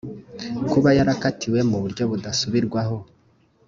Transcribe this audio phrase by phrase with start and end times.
[0.69, 2.97] kuba yarakatiwe ku buryo budasubirwaho